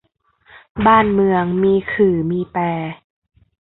[0.85, 2.57] บ้านเมืองมีขื่อมีแป